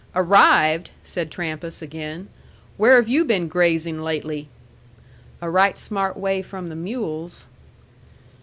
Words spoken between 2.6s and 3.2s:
"Where have